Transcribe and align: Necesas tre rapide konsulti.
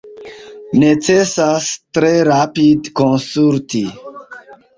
Necesas 0.83 1.67
tre 1.99 2.09
rapide 2.29 2.95
konsulti. 3.03 3.85